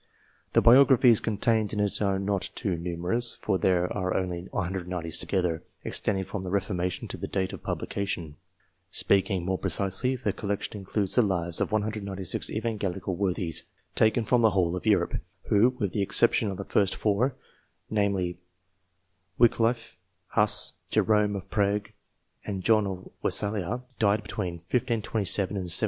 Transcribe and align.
The 0.53 0.63
biographies 0.63 1.19
contained 1.19 1.73
in 1.73 1.79
it 1.79 2.01
are 2.01 2.17
not 2.17 2.49
too 2.55 2.75
numerous, 2.75 3.35
for 3.35 3.59
there 3.59 3.83
are 3.93 4.17
only 4.17 4.47
196 4.49 4.51
of 4.51 4.63
them 4.87 5.37
altogether, 5.45 5.63
extending 5.85 6.23
from 6.23 6.43
the 6.43 6.49
Reformation 6.49 7.07
to 7.09 7.17
the 7.17 7.27
date 7.27 7.53
of 7.53 7.61
publication. 7.61 8.37
Speaking 8.89 9.45
more 9.45 9.59
precisely, 9.59 10.15
the 10.15 10.33
collection 10.33 10.77
includes 10.79 11.13
the 11.13 11.21
lives 11.21 11.61
of 11.61 11.71
196 11.71 12.49
Evan 12.49 12.77
DIVINES 12.79 12.81
251 12.81 12.97
gelical 12.97 13.15
worthies, 13.19 13.65
taken 13.93 14.25
from 14.25 14.41
the 14.41 14.49
whole 14.49 14.75
of 14.75 14.87
Europe, 14.87 15.19
who, 15.49 15.75
with 15.77 15.93
the 15.93 16.01
exception 16.01 16.49
of 16.49 16.57
the 16.57 16.65
four 16.65 16.87
first 17.29 17.33
namely, 17.91 18.39
Wickliffe, 19.39 19.97
Huss, 20.29 20.73
Jerome 20.89 21.35
of 21.35 21.47
Prague, 21.51 21.91
and 22.43 22.63
John 22.63 22.87
of 22.87 23.07
Wesalia 23.21 23.83
died 23.99 24.23
between 24.23 24.53
1527 24.55 25.55
and 25.57 25.65
1785. 25.65 25.79